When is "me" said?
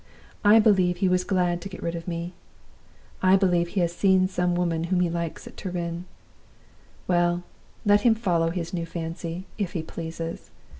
2.07-2.33